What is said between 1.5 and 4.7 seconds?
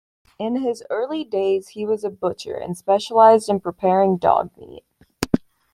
he was a butcher and specialised in preparing dog